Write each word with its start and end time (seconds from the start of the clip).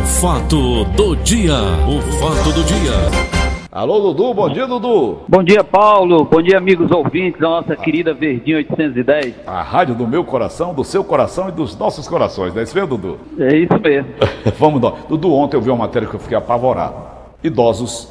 O 0.00 0.02
fato 0.02 0.84
do 0.96 1.14
dia, 1.14 1.52
o 1.86 2.00
fato 2.18 2.54
do 2.54 2.64
dia. 2.64 2.90
Alô, 3.70 4.00
Dudu, 4.00 4.32
bom 4.32 4.48
dia, 4.48 4.66
Dudu. 4.66 5.18
Bom 5.28 5.42
dia, 5.42 5.62
Paulo. 5.62 6.24
Bom 6.24 6.40
dia, 6.40 6.56
amigos 6.56 6.90
ouvintes 6.90 7.38
da 7.38 7.50
nossa 7.50 7.76
querida 7.76 8.14
Verdinha 8.14 8.56
810. 8.56 9.34
A 9.46 9.60
rádio 9.60 9.94
do 9.94 10.06
meu 10.06 10.24
coração, 10.24 10.72
do 10.72 10.84
seu 10.84 11.04
coração 11.04 11.50
e 11.50 11.52
dos 11.52 11.76
nossos 11.76 12.08
corações, 12.08 12.54
não 12.54 12.60
é 12.60 12.64
isso 12.64 12.74
mesmo, 12.74 12.96
Dudu? 12.96 13.20
É 13.40 13.54
isso 13.54 13.78
mesmo. 13.78 14.08
Vamos 14.58 14.80
lá. 14.80 14.94
Dudu, 15.06 15.34
ontem 15.34 15.58
eu 15.58 15.60
vi 15.60 15.68
uma 15.68 15.76
matéria 15.76 16.08
que 16.08 16.14
eu 16.14 16.20
fiquei 16.20 16.38
apavorado. 16.38 16.94
Idosos 17.44 18.08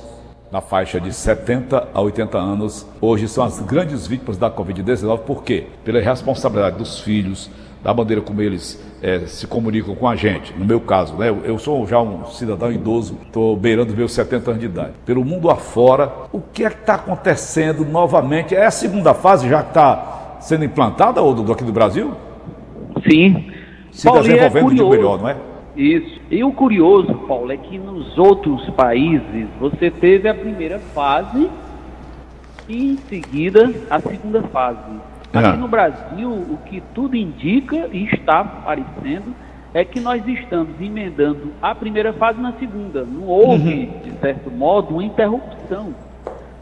na 0.51 0.61
faixa 0.61 1.01
de 1.01 1.11
70 1.11 1.87
a 1.91 2.01
80 2.01 2.37
anos, 2.37 2.85
hoje 3.01 3.27
são 3.27 3.43
as 3.43 3.59
grandes 3.59 4.05
vítimas 4.05 4.37
da 4.37 4.51
Covid-19, 4.51 5.19
por 5.19 5.43
quê? 5.43 5.65
Pela 5.83 5.99
responsabilidade 5.99 6.77
dos 6.77 6.99
filhos, 6.99 7.49
da 7.83 7.93
maneira 7.93 8.21
como 8.21 8.41
eles 8.41 8.81
é, 9.01 9.19
se 9.19 9.47
comunicam 9.47 9.95
com 9.95 10.07
a 10.07 10.15
gente. 10.15 10.53
No 10.57 10.65
meu 10.65 10.81
caso, 10.81 11.15
né, 11.15 11.33
eu 11.43 11.57
sou 11.57 11.85
já 11.87 12.01
um 12.01 12.25
cidadão 12.25 12.71
idoso, 12.71 13.17
estou 13.25 13.55
beirando 13.55 13.95
meus 13.95 14.11
70 14.11 14.51
anos 14.51 14.59
de 14.59 14.67
idade. 14.67 14.93
Pelo 15.05 15.23
mundo 15.23 15.49
afora, 15.49 16.11
o 16.31 16.41
que 16.41 16.65
é 16.65 16.69
que 16.69 16.77
está 16.77 16.95
acontecendo 16.95 17.85
novamente? 17.85 18.55
É 18.55 18.65
a 18.65 18.71
segunda 18.71 19.13
fase 19.13 19.47
já 19.47 19.61
que 19.63 19.69
está 19.69 20.37
sendo 20.41 20.65
implantada, 20.65 21.21
ou 21.21 21.33
do, 21.33 21.51
aqui 21.51 21.63
do 21.63 21.71
Brasil? 21.71 22.13
Sim. 23.09 23.51
Se 23.91 24.05
Paulo, 24.05 24.21
desenvolvendo 24.21 24.71
é 24.71 24.75
de 24.75 24.83
melhor, 24.83 25.19
não 25.19 25.29
é? 25.29 25.37
Isso. 25.75 26.19
E 26.29 26.43
o 26.43 26.51
curioso, 26.51 27.13
Paulo, 27.27 27.51
é 27.51 27.57
que 27.57 27.77
nos 27.77 28.17
outros 28.17 28.69
países 28.71 29.47
você 29.59 29.89
teve 29.89 30.27
a 30.27 30.33
primeira 30.33 30.79
fase 30.93 31.49
e 32.67 32.91
em 32.91 32.97
seguida 32.97 33.73
a 33.89 33.99
segunda 33.99 34.43
fase. 34.43 34.79
Aqui 35.33 35.47
ah. 35.47 35.55
no 35.55 35.67
Brasil, 35.67 36.29
o 36.29 36.57
que 36.65 36.81
tudo 36.93 37.15
indica 37.15 37.87
e 37.91 38.05
está 38.05 38.39
aparecendo 38.39 39.35
é 39.73 39.85
que 39.85 39.99
nós 39.99 40.25
estamos 40.27 40.81
emendando 40.81 41.53
a 41.61 41.75
primeira 41.75 42.11
fase 42.13 42.41
na 42.41 42.53
segunda. 42.53 43.03
Não 43.03 43.27
houve, 43.27 43.73
uhum. 43.85 44.11
de 44.11 44.19
certo 44.19 44.49
modo, 44.49 44.95
uma 44.95 45.03
interrupção. 45.03 45.93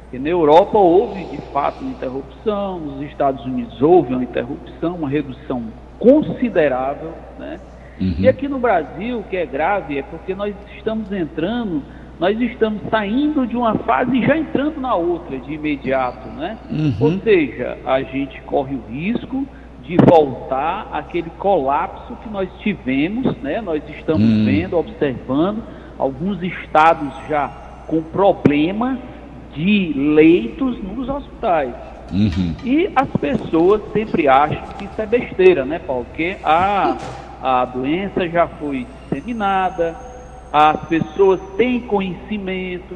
Porque 0.02 0.20
na 0.20 0.30
Europa 0.30 0.78
houve, 0.78 1.24
de 1.26 1.38
fato, 1.54 1.82
uma 1.82 1.92
interrupção, 1.92 2.80
nos 2.80 3.02
Estados 3.04 3.46
Unidos 3.46 3.82
houve 3.82 4.14
uma 4.14 4.24
interrupção, 4.24 4.96
uma 4.96 5.10
redução 5.10 5.64
considerável, 6.00 7.14
né? 7.40 7.60
Uhum. 8.00 8.16
E 8.20 8.28
aqui 8.28 8.48
no 8.48 8.60
Brasil, 8.60 9.20
o 9.20 9.24
que 9.24 9.36
é 9.36 9.46
grave 9.46 9.98
é 9.98 10.04
porque 10.04 10.36
nós 10.36 10.54
estamos 10.76 11.12
entrando 11.12 11.82
nós 12.20 12.40
estamos 12.42 12.82
saindo 12.90 13.46
de 13.46 13.56
uma 13.56 13.76
fase 13.80 14.18
e 14.18 14.26
já 14.26 14.38
entrando 14.38 14.80
na 14.80 14.96
outra 14.96 15.38
de 15.38 15.54
imediato, 15.54 16.28
né? 16.30 16.58
Uhum. 16.70 16.94
Ou 17.00 17.20
seja, 17.20 17.78
a 17.86 18.02
gente 18.02 18.42
corre 18.42 18.76
o 18.76 18.82
risco 18.90 19.46
de 19.84 19.98
voltar 19.98 20.90
àquele 20.92 21.30
colapso 21.38 22.16
que 22.24 22.30
nós 22.30 22.50
tivemos, 22.60 23.38
né? 23.38 23.62
Nós 23.62 23.82
estamos 23.90 24.28
uhum. 24.28 24.46
vendo, 24.46 24.78
observando 24.78 25.64
alguns 25.98 26.42
estados 26.42 27.14
já 27.30 27.48
com 27.88 28.02
problemas 28.02 28.98
de 29.54 29.94
leitos 29.96 30.82
nos 30.84 31.08
hospitais. 31.08 31.74
Uhum. 32.12 32.56
E 32.64 32.90
as 32.96 33.10
pessoas 33.20 33.82
sempre 33.92 34.28
acham 34.28 34.64
que 34.78 34.86
isso 34.86 35.02
é 35.02 35.06
besteira, 35.06 35.66
né, 35.66 35.80
Paulo? 35.80 36.06
Porque 36.06 36.38
a, 36.44 36.98
a 37.42 37.66
doença 37.66 38.28
já 38.28 38.48
foi 38.48 38.88
disseminada, 39.04 39.96
as 40.52 40.88
pessoas 40.88 41.40
têm 41.58 41.82
conhecimento, 41.82 42.96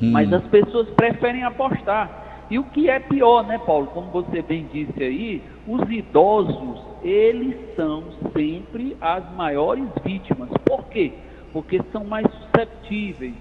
hum. 0.00 0.10
mas 0.12 0.32
as 0.32 0.44
pessoas 0.44 0.88
preferem 0.90 1.44
apostar. 1.44 2.26
E 2.50 2.58
o 2.58 2.64
que 2.64 2.88
é 2.88 2.98
pior, 2.98 3.46
né, 3.46 3.58
Paulo? 3.58 3.88
Como 3.88 4.10
você 4.10 4.40
bem 4.40 4.66
disse 4.72 5.02
aí, 5.02 5.42
os 5.66 5.88
idosos, 5.90 6.80
eles 7.02 7.54
são 7.76 8.04
sempre 8.32 8.96
as 9.00 9.22
maiores 9.34 9.84
vítimas. 10.02 10.48
Por 10.64 10.84
quê? 10.84 11.12
Porque 11.52 11.80
são 11.92 12.04
mais 12.04 12.26
susceptíveis, 12.32 13.34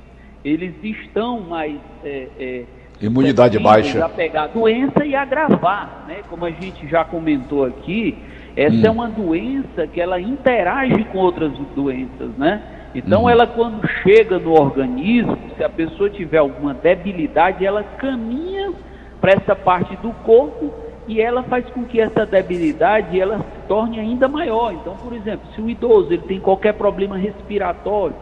eles 0.44 0.74
estão 0.84 1.40
mais. 1.40 1.78
É, 2.04 2.28
é, 2.38 2.64
Imunidade 3.00 3.60
baixa. 3.60 4.04
A 4.04 4.10
pegar 4.10 4.44
a 4.44 4.48
doença 4.48 5.06
e 5.06 5.16
agravar, 5.16 6.06
né? 6.08 6.18
Como 6.30 6.44
a 6.44 6.50
gente 6.50 6.88
já 6.88 7.06
comentou 7.06 7.64
aqui, 7.64 8.18
essa 8.56 8.76
hum. 8.76 8.86
é 8.86 8.90
uma 8.90 9.08
doença 9.08 9.88
que 9.88 10.02
ela 10.02 10.20
interage 10.20 11.04
com 11.06 11.20
outras 11.20 11.54
doenças, 11.76 12.32
né? 12.38 12.62
Então, 12.98 13.24
uhum. 13.24 13.30
ela 13.30 13.46
quando 13.46 13.88
chega 14.02 14.40
no 14.40 14.60
organismo, 14.60 15.38
se 15.56 15.64
a 15.64 15.70
pessoa 15.70 16.10
tiver 16.10 16.40
alguma 16.40 16.74
debilidade, 16.74 17.64
ela 17.64 17.84
caminha 17.84 18.74
para 19.22 19.34
essa 19.34 19.56
parte 19.56 19.96
do 19.98 20.12
corpo 20.24 20.74
e 21.08 21.22
ela 21.22 21.44
faz 21.44 21.64
com 21.70 21.86
que 21.86 22.02
essa 22.02 22.26
debilidade 22.26 23.20
ela 23.20 23.38
se 23.38 23.68
torne 23.68 24.00
ainda 24.00 24.28
maior. 24.28 24.74
Então, 24.74 24.96
por 24.96 25.14
exemplo, 25.14 25.48
se 25.54 25.62
o 25.62 25.70
idoso 25.70 26.12
ele 26.12 26.24
tem 26.24 26.40
qualquer 26.40 26.74
problema 26.74 27.16
respiratório, 27.16 28.16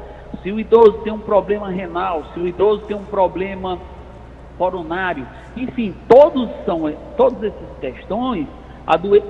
se 0.44 0.52
o 0.52 0.60
idoso 0.60 1.00
tem 1.06 1.14
um 1.14 1.20
problema 1.20 1.70
renal, 1.70 2.26
se 2.34 2.40
o 2.42 2.46
idoso 2.46 2.82
tem 2.82 2.98
um 2.98 3.06
problema 3.06 3.80
coronário, 4.58 5.26
enfim, 5.56 5.96
todos 6.10 6.50
são 6.66 6.92
todas 7.16 7.42
essas 7.44 7.80
questões 7.80 8.46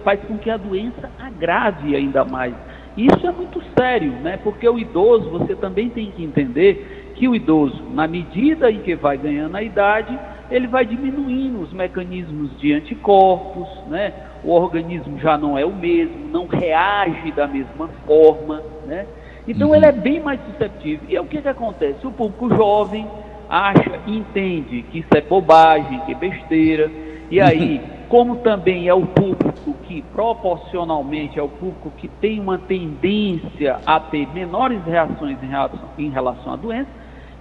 faz 0.03 0.19
com 0.21 0.37
que 0.37 0.49
a 0.49 0.57
doença 0.57 1.09
agrave 1.19 1.95
ainda 1.95 2.25
mais. 2.25 2.53
Isso 2.97 3.27
é 3.27 3.31
muito 3.31 3.61
sério, 3.77 4.11
né? 4.21 4.37
Porque 4.41 4.67
o 4.67 4.79
idoso, 4.79 5.29
você 5.29 5.53
também 5.55 5.89
tem 5.89 6.11
que 6.11 6.23
entender 6.23 7.13
que 7.15 7.27
o 7.27 7.35
idoso, 7.35 7.83
na 7.93 8.07
medida 8.07 8.71
em 8.71 8.79
que 8.79 8.95
vai 8.95 9.17
ganhando 9.17 9.55
a 9.55 9.61
idade, 9.61 10.17
ele 10.49 10.67
vai 10.67 10.85
diminuindo 10.85 11.61
os 11.61 11.73
mecanismos 11.73 12.57
de 12.57 12.73
anticorpos, 12.73 13.67
né? 13.87 14.13
O 14.43 14.51
organismo 14.51 15.19
já 15.19 15.37
não 15.37 15.57
é 15.57 15.65
o 15.65 15.73
mesmo, 15.73 16.27
não 16.31 16.47
reage 16.47 17.31
da 17.31 17.47
mesma 17.47 17.89
forma, 18.05 18.61
né? 18.85 19.05
Então 19.47 19.69
uhum. 19.69 19.75
ele 19.75 19.85
é 19.85 19.91
bem 19.91 20.19
mais 20.21 20.39
susceptível. 20.45 21.07
E 21.09 21.15
é 21.15 21.21
o 21.21 21.25
que, 21.25 21.41
que 21.41 21.47
acontece? 21.47 22.05
O 22.07 22.11
público 22.11 22.49
jovem 22.55 23.07
acha, 23.49 23.99
entende 24.07 24.83
que 24.83 24.99
isso 24.99 25.09
é 25.15 25.21
bobagem, 25.21 25.99
que 26.05 26.13
é 26.13 26.15
besteira, 26.15 26.89
e 27.29 27.41
aí 27.41 27.77
uhum 27.77 27.95
como 28.09 28.37
também 28.37 28.87
é 28.87 28.93
o 28.93 29.05
público 29.05 29.64
que 29.95 30.01
proporcionalmente 30.01 31.39
é 31.39 31.41
o 31.41 31.47
público 31.47 31.89
que 31.97 32.09
tem 32.09 32.37
uma 32.37 32.57
tendência 32.57 33.79
a 33.85 33.97
ter 33.97 34.27
menores 34.33 34.83
reações 34.83 35.41
em 35.41 35.47
relação, 35.47 35.89
em 35.97 36.09
relação 36.09 36.51
à 36.51 36.55
doença, 36.57 36.89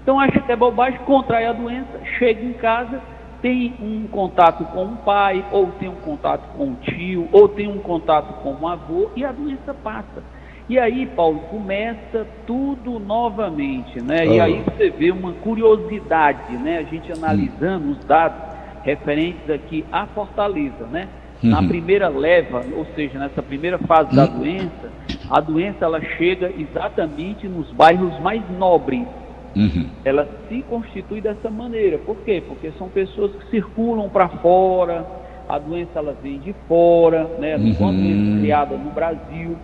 então 0.01 0.21
acha 0.21 0.39
que 0.41 0.53
é 0.53 0.55
bobagem, 0.55 1.01
contrai 1.01 1.47
a 1.47 1.53
doença, 1.53 1.99
chega 2.17 2.45
em 2.45 2.53
casa, 2.53 3.03
tem 3.43 3.75
um 3.81 4.07
contato 4.07 4.65
com 4.67 4.85
o 4.85 4.97
pai, 4.99 5.45
ou 5.51 5.67
tem 5.81 5.89
um 5.89 5.97
contato 5.97 6.49
com 6.57 6.69
o 6.69 6.75
tio, 6.77 7.29
ou 7.33 7.49
tem 7.49 7.67
um 7.67 7.79
contato 7.79 8.41
com 8.41 8.55
o 8.55 8.69
avô, 8.69 9.11
e 9.17 9.25
a 9.25 9.33
doença 9.33 9.75
passa. 9.75 10.23
E 10.69 10.79
aí, 10.79 11.07
Paulo, 11.07 11.41
começa 11.51 12.25
tudo 12.47 13.01
novamente, 13.01 14.01
né? 14.01 14.25
E 14.27 14.41
aí 14.41 14.63
você 14.63 14.91
vê 14.91 15.11
uma 15.11 15.33
curiosidade, 15.33 16.57
né? 16.57 16.79
A 16.79 16.83
gente 16.85 17.11
analisando 17.11 17.91
os 17.91 18.05
dados, 18.05 18.55
referentes 18.85 19.51
aqui 19.51 19.85
à 19.91 20.07
Fortaleza, 20.07 20.87
né? 20.87 21.09
Uhum. 21.45 21.51
Na 21.51 21.63
primeira 21.63 22.09
leva, 22.09 22.65
ou 22.75 22.87
seja, 22.97 23.19
nessa 23.19 23.43
primeira 23.43 23.77
fase 23.77 24.09
uhum. 24.11 24.17
da 24.17 24.25
doença, 24.25 24.91
a 25.31 25.41
doença 25.41 25.85
ela 25.85 26.01
chega 26.17 26.51
exatamente 26.59 27.47
nos 27.47 27.71
bairros 27.73 28.19
mais 28.21 28.43
nobres. 28.59 29.07
Uhum. 29.55 29.87
Ela 30.05 30.27
se 30.49 30.63
constitui 30.63 31.21
dessa 31.21 31.51
maneira. 31.51 31.99
Por 31.99 32.17
quê? 32.25 32.43
Porque 32.49 32.73
são 32.79 32.89
pessoas 32.89 33.31
que 33.33 33.51
circulam 33.51 34.09
para 34.09 34.27
fora, 34.29 35.07
a 35.47 35.59
doença 35.59 35.91
ela 35.99 36.17
vem 36.23 36.39
de 36.39 36.55
fora, 36.67 37.25
né? 37.39 37.53
É 37.53 37.57
uma 37.57 37.93
doença 37.93 38.41
criada 38.41 38.77
no 38.79 38.91
Brasil. 38.91 39.57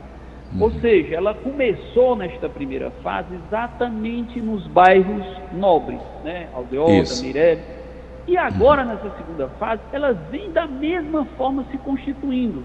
Ou 0.61 0.67
uhum. 0.67 0.81
seja, 0.81 1.15
ela 1.15 1.33
começou 1.33 2.15
nesta 2.15 2.49
primeira 2.49 2.91
fase 3.03 3.29
exatamente 3.47 4.39
nos 4.39 4.67
bairros 4.67 5.25
nobres, 5.53 6.01
né? 6.25 6.49
Aldeota, 6.53 7.23
Mirelle 7.23 7.80
e 8.27 8.37
agora, 8.37 8.85
nessa 8.85 9.11
segunda 9.17 9.49
fase, 9.59 9.83
elas 9.93 10.17
vêm 10.31 10.51
da 10.53 10.67
mesma 10.67 11.25
forma 11.37 11.65
se 11.71 11.79
constituindo. 11.79 12.63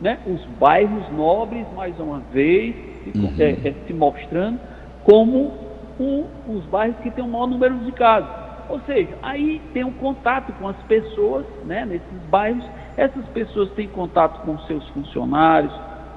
Né? 0.00 0.18
Os 0.26 0.44
bairros 0.58 1.08
nobres, 1.12 1.66
mais 1.74 1.98
uma 2.00 2.20
vez, 2.32 2.74
se, 3.04 3.18
uhum. 3.18 3.34
é, 3.38 3.50
é, 3.50 3.74
se 3.86 3.92
mostrando 3.92 4.58
como 5.04 5.52
um, 6.00 6.24
os 6.48 6.64
bairros 6.66 6.96
que 6.98 7.10
têm 7.10 7.24
o 7.24 7.28
maior 7.28 7.46
número 7.46 7.76
de 7.78 7.92
casos. 7.92 8.28
Ou 8.68 8.80
seja, 8.86 9.10
aí 9.22 9.60
tem 9.72 9.84
um 9.84 9.92
contato 9.92 10.52
com 10.54 10.68
as 10.68 10.76
pessoas 10.88 11.44
né, 11.66 11.84
nesses 11.84 12.28
bairros, 12.30 12.64
essas 12.96 13.24
pessoas 13.26 13.70
têm 13.72 13.86
contato 13.88 14.40
com 14.44 14.58
seus 14.60 14.86
funcionários, 14.88 15.72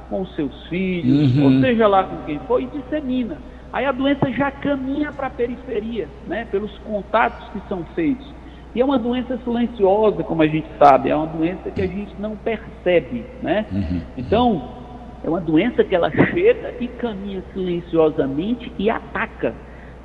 com 0.09 0.25
seus 0.27 0.67
filhos, 0.67 1.35
uhum. 1.35 1.43
ou 1.43 1.61
seja 1.61 1.87
lá 1.87 2.03
com 2.03 2.17
quem 2.25 2.39
for, 2.39 2.61
e 2.61 2.67
dissemina. 2.67 3.37
Aí 3.73 3.85
a 3.85 3.91
doença 3.91 4.31
já 4.31 4.49
caminha 4.49 5.11
para 5.11 5.27
a 5.27 5.29
periferia, 5.29 6.07
né, 6.25 6.47
pelos 6.49 6.75
contatos 6.79 7.47
que 7.49 7.61
são 7.67 7.83
feitos. 7.93 8.36
E 8.75 8.81
é 8.81 8.85
uma 8.85 8.99
doença 8.99 9.37
silenciosa, 9.43 10.23
como 10.23 10.41
a 10.41 10.47
gente 10.47 10.67
sabe, 10.77 11.09
é 11.09 11.15
uma 11.15 11.27
doença 11.27 11.71
que 11.71 11.81
a 11.81 11.87
gente 11.87 12.13
não 12.19 12.35
percebe, 12.35 13.25
né? 13.41 13.65
Uhum. 13.71 14.01
Então, 14.17 14.69
é 15.23 15.29
uma 15.29 15.41
doença 15.41 15.83
que 15.83 15.95
ela 15.95 16.11
chega 16.11 16.75
e 16.79 16.87
caminha 16.87 17.43
silenciosamente 17.53 18.71
e 18.77 18.89
ataca. 18.89 19.53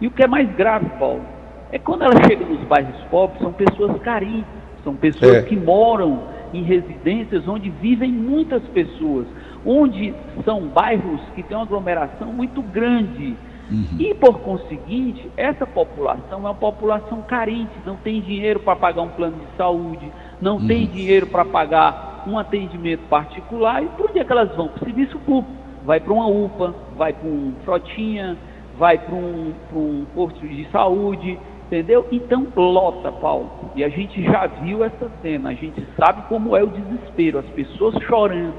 E 0.00 0.06
o 0.06 0.10
que 0.10 0.22
é 0.22 0.26
mais 0.26 0.50
grave, 0.56 0.86
Paulo, 0.98 1.22
é 1.70 1.78
quando 1.78 2.02
ela 2.02 2.14
chega 2.26 2.44
nos 2.44 2.60
bairros 2.60 2.96
pobres, 3.10 3.40
são 3.40 3.52
pessoas 3.52 4.00
carentes, 4.02 4.46
são 4.82 4.94
pessoas 4.96 5.36
é. 5.36 5.42
que 5.42 5.56
moram 5.56 6.20
em 6.52 6.62
residências 6.62 7.46
onde 7.48 7.70
vivem 7.70 8.10
muitas 8.10 8.62
pessoas, 8.68 9.26
onde 9.64 10.14
são 10.44 10.66
bairros 10.68 11.20
que 11.34 11.42
têm 11.42 11.56
uma 11.56 11.64
aglomeração 11.64 12.32
muito 12.32 12.60
grande 12.62 13.36
Uhum. 13.70 13.96
E, 13.98 14.14
por 14.14 14.40
conseguinte, 14.40 15.30
essa 15.36 15.66
população 15.66 16.38
é 16.38 16.42
uma 16.42 16.54
população 16.54 17.22
carente, 17.22 17.72
não 17.86 17.96
tem 17.96 18.20
dinheiro 18.20 18.60
para 18.60 18.76
pagar 18.76 19.02
um 19.02 19.08
plano 19.08 19.36
de 19.36 19.56
saúde, 19.56 20.12
não 20.40 20.56
uhum. 20.56 20.66
tem 20.66 20.86
dinheiro 20.86 21.26
para 21.26 21.44
pagar 21.44 22.24
um 22.26 22.38
atendimento 22.38 23.02
particular. 23.08 23.82
E 23.82 23.86
por 23.88 24.10
onde 24.10 24.18
é 24.18 24.24
que 24.24 24.32
elas 24.32 24.54
vão? 24.54 24.68
Para 24.68 24.82
o 24.82 24.84
serviço 24.84 25.18
público. 25.20 25.62
Vai 25.84 25.98
para 25.98 26.12
uma 26.12 26.26
UPA, 26.26 26.74
vai 26.96 27.12
para 27.12 27.28
um 27.28 27.54
frotinha, 27.64 28.36
vai 28.78 28.98
para 28.98 29.14
um, 29.14 29.52
um 29.74 30.04
posto 30.14 30.46
de 30.46 30.68
saúde, 30.70 31.38
entendeu? 31.66 32.06
Então 32.12 32.46
lota, 32.54 33.10
Paulo. 33.10 33.50
E 33.74 33.82
a 33.82 33.88
gente 33.88 34.22
já 34.22 34.46
viu 34.46 34.84
essa 34.84 35.10
cena, 35.22 35.50
a 35.50 35.54
gente 35.54 35.84
sabe 35.96 36.22
como 36.28 36.56
é 36.56 36.62
o 36.62 36.68
desespero, 36.68 37.38
as 37.38 37.46
pessoas 37.46 37.94
chorando, 38.04 38.54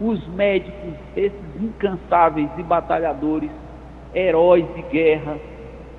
os 0.00 0.26
médicos, 0.28 0.94
esses 1.16 1.62
incansáveis 1.62 2.48
e 2.58 2.62
batalhadores, 2.62 3.50
heróis 4.14 4.64
de 4.74 4.82
guerra, 4.82 5.38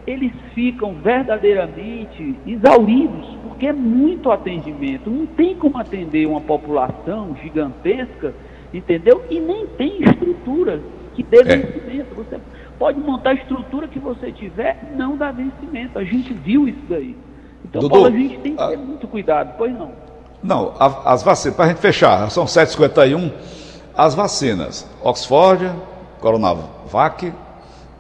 eles 0.08 0.32
ficam 0.54 0.94
verdadeiramente 0.94 2.36
exauridos, 2.46 3.38
porque 3.44 3.68
é 3.68 3.74
muito 3.74 4.32
atendimento, 4.32 5.10
não 5.10 5.26
tem 5.26 5.56
como 5.56 5.78
atender 5.78 6.28
uma 6.28 6.42
população 6.42 7.36
gigantesca, 7.42 8.34
entendeu? 8.74 9.24
E 9.30 9.40
nem 9.40 9.66
tem 9.68 10.04
estrutura 10.04 10.80
que 11.16 11.24
dê 11.24 11.40
é. 11.40 11.44
vencimento. 11.44 12.16
Você 12.16 12.40
pode 12.78 13.00
montar 13.00 13.32
a 13.32 13.34
estrutura 13.34 13.88
que 13.88 14.00
você 14.00 14.32
tiver, 14.32 14.94
não 14.96 15.18
dá 15.18 15.32
vencimento. 15.32 15.98
A 15.98 16.04
gente 16.04 16.34
viu 16.34 16.68
isso 16.68 16.84
daí. 16.88 17.16
Então, 17.64 17.82
Dudu, 17.82 17.94
Paulo, 17.94 18.08
a 18.08 18.12
gente 18.12 18.38
tem 18.40 18.56
que 18.56 18.68
ter 18.68 18.76
a... 18.76 18.78
muito 18.78 19.08
cuidado, 19.08 19.56
pois 19.58 19.74
não. 19.74 19.92
Não, 20.44 20.74
as 20.78 21.24
vacinas, 21.24 21.56
para 21.56 21.66
a 21.66 21.68
gente 21.70 21.80
fechar, 21.80 22.30
são 22.30 22.46
7h51, 22.46 23.32
as 23.98 24.14
vacinas, 24.14 24.88
Oxford, 25.04 25.72
Coronavac 26.20 27.34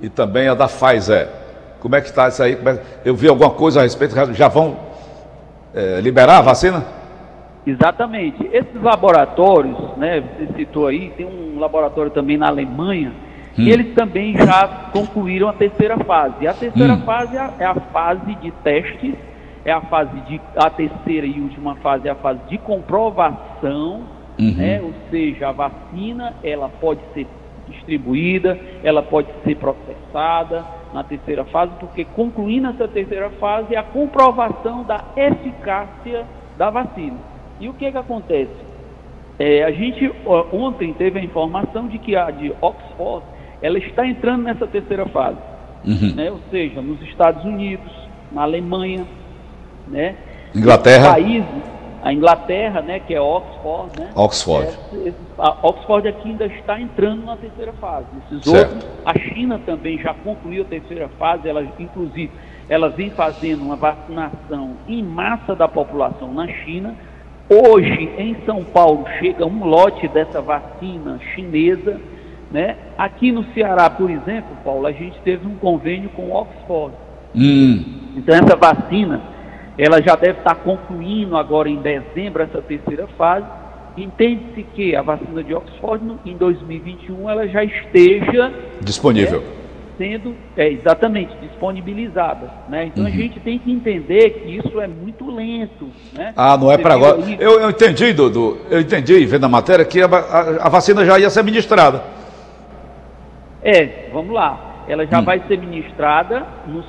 e 0.01 0.09
também 0.09 0.47
a 0.47 0.53
da 0.53 0.67
Pfizer. 0.67 1.27
Como 1.79 1.95
é 1.95 2.01
que 2.01 2.07
está 2.07 2.27
isso 2.27 2.41
aí? 2.41 2.53
É... 2.53 2.79
Eu 3.05 3.15
vi 3.15 3.27
alguma 3.27 3.51
coisa 3.51 3.81
a 3.81 3.83
respeito, 3.83 4.15
já 4.33 4.47
vão 4.47 4.77
é, 5.73 5.99
liberar 6.01 6.39
a 6.39 6.41
vacina? 6.41 6.83
Exatamente. 7.65 8.47
Esses 8.51 8.81
laboratórios, 8.81 9.77
né, 9.97 10.21
você 10.21 10.53
citou 10.55 10.87
aí, 10.87 11.11
tem 11.17 11.25
um 11.25 11.59
laboratório 11.59 12.11
também 12.11 12.37
na 12.37 12.47
Alemanha, 12.47 13.11
hum. 13.57 13.61
e 13.61 13.71
eles 13.71 13.93
também 13.93 14.37
já 14.37 14.67
concluíram 14.91 15.49
a 15.49 15.53
terceira 15.53 15.97
fase. 15.99 16.35
E 16.41 16.47
a 16.47 16.53
terceira 16.53 16.93
hum. 16.93 17.01
fase 17.01 17.35
é 17.35 17.39
a, 17.39 17.53
é 17.59 17.65
a 17.65 17.75
fase 17.75 18.35
de 18.35 18.51
testes, 18.63 19.15
é 19.65 19.71
a 19.71 19.81
fase 19.81 20.19
de 20.21 20.39
a 20.55 20.69
terceira 20.69 21.25
e 21.25 21.41
última 21.41 21.75
fase 21.77 22.07
é 22.07 22.11
a 22.11 22.15
fase 22.15 22.39
de 22.47 22.57
comprovação, 22.59 24.03
uhum. 24.39 24.53
né? 24.55 24.79
Ou 24.81 24.93
seja, 25.09 25.49
a 25.49 25.51
vacina, 25.51 26.33
ela 26.43 26.69
pode 26.69 27.01
ser 27.15 27.25
distribuída, 27.67 28.59
ela 28.83 29.01
pode 29.01 29.27
ser 29.43 29.55
processada 29.55 30.65
na 30.93 31.03
terceira 31.03 31.43
fase, 31.45 31.73
porque 31.79 32.05
concluindo 32.05 32.69
essa 32.69 32.87
terceira 32.87 33.29
fase 33.31 33.75
é 33.75 33.77
a 33.77 33.83
comprovação 33.83 34.83
da 34.83 35.03
eficácia 35.15 36.25
da 36.57 36.69
vacina. 36.69 37.17
E 37.59 37.67
o 37.67 37.73
que, 37.73 37.91
que 37.91 37.97
acontece? 37.97 38.65
É, 39.37 39.63
a 39.63 39.71
gente 39.71 40.09
ontem 40.51 40.93
teve 40.93 41.19
a 41.19 41.23
informação 41.23 41.87
de 41.87 41.97
que 41.97 42.15
a 42.15 42.31
de 42.31 42.53
Oxford 42.61 43.25
ela 43.61 43.77
está 43.77 44.07
entrando 44.07 44.43
nessa 44.43 44.65
terceira 44.67 45.05
fase, 45.07 45.37
uhum. 45.85 46.15
né? 46.15 46.31
ou 46.31 46.39
seja, 46.49 46.81
nos 46.81 47.01
Estados 47.01 47.43
Unidos, 47.43 47.91
na 48.31 48.43
Alemanha, 48.43 49.05
né? 49.87 50.15
Inglaterra. 50.53 51.11
Países, 51.11 51.63
a 52.05 52.13
Inglaterra, 52.13 52.81
né, 52.81 52.99
que 52.99 53.13
é 53.13 53.19
Oxford, 53.19 53.99
né? 53.99 54.11
Oxford. 54.15 54.69
É, 55.05 55.11
a 55.37 55.57
Oxford 55.67 56.07
aqui 56.07 56.29
ainda 56.29 56.45
está 56.45 56.79
entrando 56.79 57.25
na 57.25 57.35
terceira 57.35 57.73
fase. 57.73 58.05
Esses 58.31 58.45
certo. 58.45 58.73
outros, 58.73 58.91
a 59.05 59.19
China 59.19 59.59
também 59.65 59.97
já 59.97 60.13
concluiu 60.13 60.61
a 60.61 60.65
terceira 60.65 61.09
fase, 61.19 61.49
ela 61.49 61.67
inclusive 61.77 62.31
ela 62.69 62.89
vem 62.89 63.09
fazendo 63.09 63.61
uma 63.63 63.75
vacinação 63.75 64.77
em 64.87 65.03
massa 65.03 65.53
da 65.53 65.67
população 65.67 66.33
na 66.33 66.47
China 66.47 66.95
Hoje, 67.47 68.09
em 68.17 68.35
São 68.43 68.63
Paulo, 68.63 69.05
chega 69.19 69.45
um 69.45 69.65
lote 69.65 70.07
dessa 70.07 70.41
vacina 70.41 71.19
chinesa. 71.35 72.01
Né? 72.51 72.75
Aqui 72.97 73.31
no 73.31 73.43
Ceará, 73.53 73.87
por 73.87 74.09
exemplo, 74.09 74.49
Paulo, 74.63 74.87
a 74.87 74.91
gente 74.91 75.19
teve 75.23 75.45
um 75.45 75.55
convênio 75.55 76.09
com 76.09 76.31
Oxford. 76.31 76.95
Hum. 77.35 77.83
Então, 78.15 78.33
essa 78.33 78.55
vacina, 78.55 79.21
ela 79.77 80.01
já 80.01 80.15
deve 80.15 80.39
estar 80.39 80.55
concluindo 80.55 81.35
agora 81.35 81.69
em 81.69 81.77
dezembro 81.77 82.43
essa 82.43 82.61
terceira 82.61 83.07
fase. 83.17 83.45
Entende-se 83.97 84.63
que 84.63 84.95
a 84.95 85.01
vacina 85.01 85.43
de 85.43 85.53
Oxford, 85.53 86.17
em 86.25 86.35
2021, 86.35 87.29
ela 87.29 87.47
já 87.47 87.63
esteja 87.63 88.51
disponível. 88.81 89.39
Né, 89.39 89.47
sendo 89.97 90.35
é, 90.57 90.69
exatamente 90.69 91.33
disponibilizadas. 91.37 92.49
Né? 92.67 92.87
Então 92.87 93.03
uhum. 93.03 93.09
a 93.09 93.13
gente 93.13 93.39
tem 93.39 93.57
que 93.57 93.71
entender 93.71 94.29
que 94.31 94.57
isso 94.57 94.79
é 94.79 94.87
muito 94.87 95.29
lento. 95.33 95.89
Né? 96.13 96.33
Ah, 96.35 96.57
não 96.57 96.71
é 96.71 96.77
para 96.77 96.93
agora. 96.93 97.19
Eu, 97.39 97.59
eu 97.61 97.69
entendi, 97.69 98.13
Dudu, 98.13 98.59
eu 98.69 98.81
entendi, 98.81 99.25
vendo 99.25 99.45
a 99.45 99.49
matéria, 99.49 99.85
que 99.85 100.01
a, 100.01 100.05
a, 100.05 100.65
a, 100.65 100.69
vacina 100.69 101.05
já 101.05 101.19
ia 101.19 101.29
ser 101.29 101.43
ministrada. 101.43 102.03
É, 103.63 104.09
vamos 104.11 104.33
lá. 104.33 104.74
Ela 104.87 105.05
já 105.05 105.19
hum. 105.19 105.23
vai 105.23 105.41
ser 105.47 105.57
ministrada 105.57 106.45
nos 106.67 106.85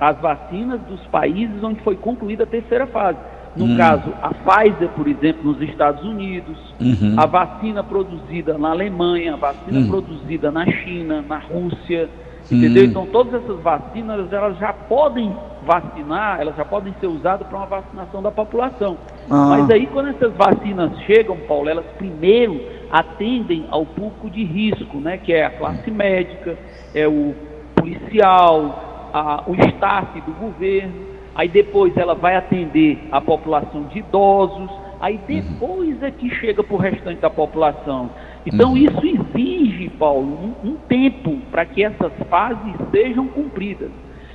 as 0.00 0.20
vacinas 0.20 0.80
dos 0.82 1.00
países 1.06 1.62
onde 1.62 1.80
foi 1.80 1.96
concluída 1.96 2.44
a 2.44 2.46
terceira 2.46 2.86
fase. 2.86 3.18
No 3.56 3.64
hum. 3.64 3.76
caso, 3.76 4.12
a 4.22 4.32
Pfizer, 4.32 4.88
por 4.90 5.08
exemplo, 5.08 5.52
nos 5.52 5.60
Estados 5.62 6.04
Unidos, 6.04 6.56
uhum. 6.80 7.16
a 7.16 7.26
vacina 7.26 7.82
produzida 7.82 8.56
na 8.56 8.70
Alemanha, 8.70 9.34
a 9.34 9.36
vacina 9.36 9.80
hum. 9.80 9.88
produzida 9.88 10.50
na 10.52 10.64
China, 10.66 11.24
na 11.26 11.38
Rússia, 11.38 12.08
Entendeu? 12.50 12.84
Hum. 12.84 12.86
Então 12.86 13.06
todas 13.06 13.42
essas 13.42 13.60
vacinas 13.60 14.32
elas 14.32 14.58
já 14.58 14.72
podem 14.72 15.34
vacinar, 15.64 16.40
elas 16.40 16.56
já 16.56 16.64
podem 16.64 16.94
ser 17.00 17.06
usadas 17.06 17.46
para 17.46 17.56
uma 17.56 17.66
vacinação 17.66 18.22
da 18.22 18.30
população. 18.30 18.96
Ah. 19.30 19.46
Mas 19.50 19.70
aí 19.70 19.86
quando 19.86 20.08
essas 20.08 20.32
vacinas 20.34 20.98
chegam, 21.00 21.36
Paulo, 21.48 21.68
elas 21.68 21.86
primeiro 21.98 22.60
atendem 22.90 23.66
ao 23.70 23.86
público 23.86 24.28
de 24.28 24.44
risco, 24.44 24.98
né? 24.98 25.18
Que 25.18 25.32
é 25.32 25.46
a 25.46 25.50
classe 25.50 25.90
médica, 25.90 26.58
é 26.94 27.06
o 27.06 27.34
policial, 27.74 29.10
a, 29.12 29.44
o 29.46 29.54
staff 29.54 30.20
do 30.22 30.32
governo. 30.32 31.10
Aí 31.34 31.48
depois 31.48 31.96
ela 31.96 32.14
vai 32.14 32.36
atender 32.36 32.98
a 33.12 33.20
população 33.20 33.84
de 33.84 34.00
idosos. 34.00 34.70
Aí 35.00 35.14
uhum. 35.14 35.20
depois 35.26 36.02
é 36.02 36.10
que 36.10 36.28
chega 36.36 36.62
para 36.62 36.74
o 36.74 36.78
restante 36.78 37.20
da 37.20 37.30
população. 37.30 38.10
Então, 38.44 38.70
uhum. 38.70 38.76
isso 38.76 39.00
exige, 39.04 39.88
Paulo, 39.90 40.54
um, 40.64 40.70
um 40.70 40.76
tempo 40.88 41.38
para 41.50 41.64
que 41.64 41.84
essas 41.84 42.12
fases 42.28 42.74
sejam 42.90 43.26
cumpridas. 43.28 43.90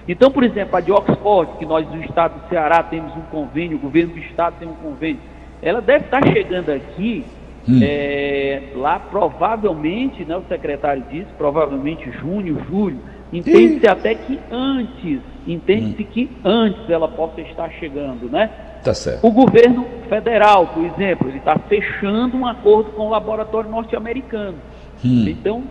Então, 0.08 0.30
por 0.30 0.44
exemplo, 0.44 0.76
a 0.76 0.82
de 0.82 0.92
Oxford, 0.92 1.58
que 1.58 1.66
nós 1.66 1.88
do 1.88 1.98
estado 2.04 2.40
do 2.40 2.50
Ceará 2.50 2.84
temos 2.84 3.16
um 3.16 3.22
convênio, 3.32 3.78
o 3.78 3.80
governo 3.80 4.14
do 4.14 4.20
estado 4.20 4.56
tem 4.60 4.68
um 4.68 4.76
convênio, 4.76 5.20
ela 5.62 5.82
deve 5.82 6.06
estar 6.06 6.26
chegando 6.32 6.70
aqui, 6.70 7.26
hum. 7.68 7.80
é, 7.82 8.62
lá 8.76 9.00
provavelmente, 9.00 10.24
né, 10.24 10.38
o 10.38 10.44
secretário 10.48 11.04
disse, 11.10 11.28
provavelmente 11.38 12.10
junho, 12.12 12.64
julho, 12.70 13.00
entende-se 13.34 13.88
até 13.88 14.14
que 14.14 14.40
antes, 14.52 15.20
entende-se 15.48 16.04
hum. 16.04 16.08
que 16.12 16.30
antes 16.44 16.90
ela 16.90 17.08
possa 17.08 17.42
estar 17.42 17.70
chegando, 17.72 18.30
né? 18.30 18.52
Tá 18.84 18.94
certo. 18.94 19.26
O 19.26 19.32
governo 19.32 19.88
federal, 20.08 20.68
por 20.68 20.86
exemplo, 20.86 21.28
ele 21.28 21.40
está 21.40 21.58
fechando 21.58 22.38
um 22.38 22.46
acordo 22.46 22.92
com 22.92 23.08
o 23.08 23.10
laboratório 23.10 23.68
norte-americano. 23.68 24.58
Hum. 25.04 25.26
Então, 25.28 25.64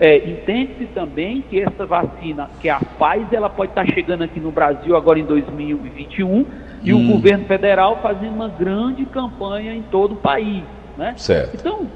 é, 0.00 0.16
entende-se 0.28 0.86
também 0.86 1.42
que 1.42 1.60
essa 1.60 1.86
vacina, 1.86 2.50
que 2.60 2.68
é 2.68 2.72
a 2.72 2.80
Pfizer, 2.80 3.34
ela 3.34 3.48
pode 3.48 3.70
estar 3.70 3.86
chegando 3.86 4.22
aqui 4.22 4.40
no 4.40 4.50
Brasil 4.50 4.96
agora 4.96 5.18
em 5.18 5.24
2021 5.24 6.46
e 6.82 6.92
hum. 6.92 7.04
o 7.04 7.12
governo 7.12 7.44
federal 7.44 8.00
fazendo 8.02 8.34
uma 8.34 8.48
grande 8.48 9.04
campanha 9.06 9.74
em 9.74 9.82
todo 9.82 10.12
o 10.12 10.16
país. 10.16 10.64
Né? 10.96 11.14
Certo. 11.16 11.54
Então, 11.54 11.86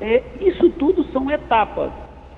é, 0.00 0.22
isso 0.40 0.70
tudo 0.70 1.04
são 1.12 1.30
etapas. 1.30 1.90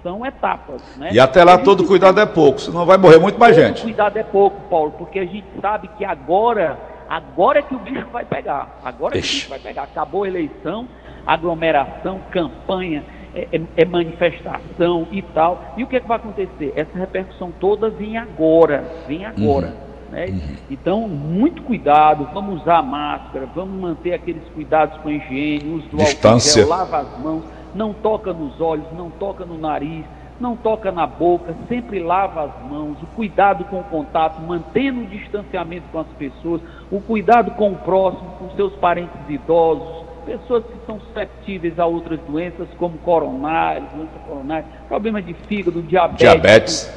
São 0.02 0.24
etapas. 0.24 0.80
Né? 0.96 1.10
E 1.12 1.20
até 1.20 1.44
lá 1.44 1.58
todo 1.58 1.84
cuidado 1.84 2.20
é 2.20 2.26
pouco, 2.26 2.60
senão 2.60 2.86
vai 2.86 2.96
morrer 2.96 3.18
muito 3.18 3.38
mais 3.38 3.54
todo 3.54 3.64
gente. 3.64 3.82
cuidado 3.82 4.16
é 4.16 4.22
pouco, 4.22 4.60
Paulo, 4.70 4.92
porque 4.96 5.18
a 5.18 5.24
gente 5.26 5.46
sabe 5.60 5.88
que 5.98 6.04
agora 6.04 6.78
Agora 7.08 7.60
é 7.60 7.62
que 7.62 7.74
o 7.74 7.78
bicho 7.78 8.06
vai 8.12 8.24
pegar. 8.24 8.80
Agora 8.84 9.16
é 9.16 9.20
que 9.20 9.26
o 9.26 9.30
bicho 9.30 9.48
vai 9.48 9.58
pegar. 9.58 9.84
Acabou 9.84 10.24
a 10.24 10.28
eleição, 10.28 10.88
aglomeração, 11.26 12.20
campanha, 12.30 13.04
é, 13.36 13.48
é, 13.52 13.60
é, 13.76 13.84
manifestação 13.84 15.06
e 15.12 15.20
tal. 15.20 15.74
E 15.76 15.84
o 15.84 15.86
que, 15.86 15.96
é 15.96 16.00
que 16.00 16.08
vai 16.08 16.16
acontecer? 16.16 16.72
Essa 16.74 16.98
repercussão 16.98 17.52
toda 17.60 17.90
vem 17.90 18.16
agora. 18.16 18.82
Vem 19.06 19.26
agora. 19.26 19.66
Uhum. 19.66 20.10
Né? 20.10 20.26
Uhum. 20.26 20.56
Então, 20.70 21.06
muito 21.06 21.62
cuidado, 21.62 22.30
vamos 22.32 22.62
usar 22.62 22.80
máscara, 22.80 23.46
vamos 23.54 23.78
manter 23.78 24.14
aqueles 24.14 24.42
cuidados 24.54 24.96
com 25.00 25.10
a 25.10 25.12
higiene, 25.12 25.74
uso 25.74 25.88
do 25.88 25.96
Distância. 25.98 26.62
álcool 26.62 26.76
gel, 26.76 26.78
lava 26.78 26.98
as 26.98 27.18
mãos, 27.22 27.44
não 27.74 27.92
toca 27.92 28.32
nos 28.32 28.58
olhos, 28.58 28.86
não 28.96 29.10
toca 29.10 29.44
no 29.44 29.58
nariz, 29.58 30.06
não 30.40 30.56
toca 30.56 30.90
na 30.90 31.06
boca, 31.06 31.54
sempre 31.68 31.98
lava 31.98 32.44
as 32.44 32.70
mãos, 32.70 32.96
o 33.02 33.06
cuidado 33.14 33.64
com 33.64 33.80
o 33.80 33.84
contato, 33.84 34.40
mantendo 34.40 35.00
o 35.00 35.06
distanciamento 35.06 35.84
com 35.92 35.98
as 35.98 36.08
pessoas, 36.18 36.62
o 36.90 37.00
cuidado 37.00 37.50
com 37.52 37.72
o 37.72 37.76
próximo, 37.76 38.30
com 38.38 38.50
seus 38.56 38.72
parentes 38.76 39.18
idosos, 39.28 40.05
pessoas 40.26 40.64
que 40.64 40.86
são 40.86 41.00
susceptíveis 41.00 41.78
a 41.78 41.86
outras 41.86 42.18
doenças 42.28 42.68
como 42.78 42.98
coronárias, 42.98 43.84
doença 43.94 44.18
coronária, 44.26 44.66
problema 44.88 45.22
de 45.22 45.32
fígado, 45.48 45.80
diabetes. 45.82 46.18
Diabetes. 46.18 46.92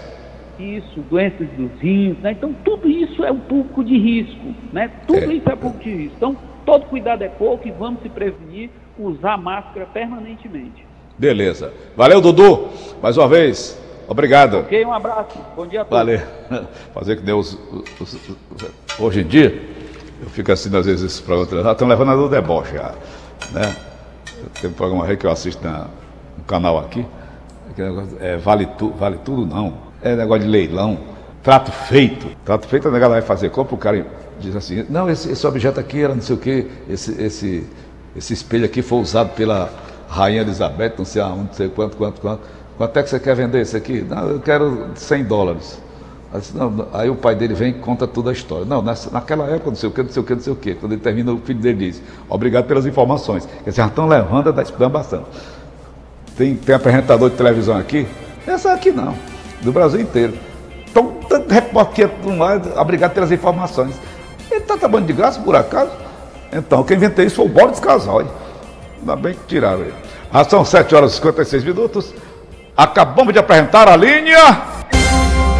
isso, 0.60 1.00
doenças 1.10 1.48
dos 1.58 1.72
rins, 1.80 2.18
né? 2.20 2.32
Então 2.32 2.54
tudo 2.66 2.90
isso 2.90 3.24
é 3.24 3.32
um 3.32 3.40
público 3.40 3.84
de 3.84 3.98
risco, 3.98 4.54
né? 4.74 4.92
Tudo 5.08 5.32
É. 5.32 5.36
isso 5.36 5.50
é 5.50 5.56
público 5.56 5.84
de 5.84 5.90
risco. 5.96 6.16
Então 6.18 6.36
todo 6.66 6.86
cuidado 6.88 7.22
é 7.24 7.30
pouco 7.30 7.66
e 7.68 7.72
vamos 7.72 8.02
se 8.02 8.10
prevenir, 8.10 8.70
usar 8.98 9.38
máscara 9.38 9.86
permanentemente. 9.86 10.86
Beleza. 11.18 11.72
Valeu, 11.96 12.20
Dudu. 12.20 12.68
Mais 13.02 13.16
uma 13.18 13.28
vez. 13.28 13.80
Obrigado. 14.08 14.60
Ok? 14.62 14.84
Um 14.86 14.92
abraço. 14.94 15.38
Bom 15.56 15.68
dia 15.68 15.82
a 15.82 15.86
todos. 15.86 15.98
Valeu. 15.98 16.20
Fazer 16.94 17.16
que 17.18 17.22
Deus. 17.22 17.58
Hoje 19.00 19.22
em 19.22 19.28
dia, 19.28 19.69
eu 20.22 20.30
fico 20.30 20.52
assim, 20.52 20.76
às 20.76 20.86
vezes, 20.86 21.04
esses 21.04 21.22
programas 21.22 21.64
já 21.64 21.72
estão 21.72 21.88
levando 21.88 22.12
a 22.12 22.16
do 22.16 22.30
deboche 22.30 22.74
já. 22.74 22.94
Né? 23.52 23.76
Tem 24.62 24.70
um 24.70 24.74
programa 24.74 25.16
que 25.16 25.26
eu 25.26 25.32
assisto 25.32 25.64
na, 25.66 25.88
no 26.38 26.44
canal 26.46 26.78
aqui. 26.80 27.06
que 27.76 27.82
negócio, 27.82 28.18
é, 28.20 28.38
vale, 28.38 28.66
tu, 28.78 28.90
vale 28.92 29.18
tudo 29.24 29.46
não. 29.46 29.74
É 30.02 30.16
negócio 30.16 30.44
de 30.44 30.50
leilão. 30.50 30.98
Trato 31.42 31.72
feito. 31.72 32.28
Trato 32.44 32.68
feito, 32.68 32.88
a 32.88 32.92
negada 32.92 33.14
vai 33.14 33.22
fazer 33.22 33.50
compra, 33.50 33.76
o 33.76 33.78
cara 33.78 34.06
diz 34.40 34.56
assim, 34.56 34.86
não, 34.90 35.10
esse, 35.10 35.32
esse 35.32 35.46
objeto 35.46 35.80
aqui 35.80 36.02
era 36.02 36.16
não 36.16 36.22
sei 36.22 36.36
o 36.36 36.40
quê, 36.40 36.68
esse, 36.90 37.22
esse, 37.22 37.68
esse 38.16 38.34
espelho 38.34 38.66
aqui 38.66 38.82
foi 38.82 39.00
usado 39.00 39.34
pela 39.36 39.70
Rainha 40.08 40.42
Elizabeth, 40.42 40.94
não 40.98 41.06
sei 41.06 41.22
aonde, 41.22 41.44
não 41.44 41.54
sei 41.54 41.70
quanto, 41.70 41.98
quanto, 41.98 42.22
quanto. 42.22 42.42
Quanto 42.78 42.98
é 42.98 43.04
que 43.04 43.10
você 43.10 43.20
quer 43.20 43.36
vender 43.36 43.62
isso 43.62 43.76
aqui? 43.76 44.02
Não, 44.02 44.30
eu 44.30 44.40
quero 44.40 44.92
100 44.96 45.26
dólares. 45.26 45.82
Aí, 46.32 46.40
disse, 46.40 46.56
não. 46.56 46.88
Aí 46.94 47.10
o 47.10 47.16
pai 47.16 47.36
dele 47.36 47.54
vem 47.54 47.72
e 47.72 47.74
conta 47.74 48.08
toda 48.08 48.30
a 48.30 48.34
história. 48.34 48.66
Não, 48.66 48.82
nessa, 48.82 49.10
naquela 49.10 49.46
época, 49.48 49.70
não 49.70 49.76
sei 49.76 49.90
o 49.90 49.92
que, 49.92 50.04
não 50.04 50.10
sei 50.10 50.22
o 50.22 50.26
que, 50.26 50.36
não 50.36 50.42
sei 50.42 50.54
o 50.54 50.56
que. 50.56 50.76
Quando 50.76 50.92
ele 50.94 51.02
termina, 51.02 51.32
o 51.32 51.40
filho 51.40 51.60
dele 51.60 51.90
diz: 51.90 52.02
Obrigado 52.30 52.66
pelas 52.66 52.86
informações. 52.86 53.48
Quer 53.64 53.70
dizer, 53.72 53.86
estão 53.86 54.08
levando 54.08 54.54
da 54.54 54.62
esclambação. 54.62 55.24
Tem, 56.38 56.56
tem 56.56 56.76
apresentador 56.76 57.30
de 57.30 57.36
televisão 57.36 57.78
aqui? 57.78 58.08
Essa 58.46 58.74
aqui 58.74 58.92
não, 58.92 59.16
do 59.62 59.72
Brasil 59.72 60.00
inteiro. 60.00 60.34
Então, 60.90 61.18
tanto 61.28 61.54
repórter 61.54 62.10
de 62.22 62.28
um 62.28 62.40
obrigado 62.80 63.14
pelas 63.14 63.32
informações. 63.32 63.96
Ele 64.50 64.62
está 64.62 64.78
trabalhando 64.78 65.08
de 65.08 65.14
graça, 65.14 65.40
por 65.40 65.56
acaso? 65.56 65.92
Então, 66.52 66.84
quem 66.84 66.98
inventou 66.98 67.24
isso 67.24 67.36
foi 67.36 67.46
o 67.46 67.50
Boris 67.50 67.80
Casal. 67.80 68.24
Ainda 69.00 69.16
bem 69.16 69.34
que 69.34 69.46
tiraram 69.48 69.82
ele. 69.82 69.94
São 70.50 70.64
7 70.64 70.96
horas 70.96 71.12
e 71.12 71.16
56 71.16 71.64
minutos. 71.64 72.14
Acabamos 72.76 73.34
de 73.34 73.40
apresentar 73.40 73.88
a 73.88 73.96
linha. 73.96 74.79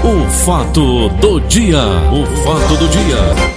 O 0.10 0.28
fato 0.44 1.08
do 1.22 1.40
dia. 1.42 1.84
O 2.12 2.26
fato 2.44 2.76
do 2.78 2.88
dia. 2.88 3.40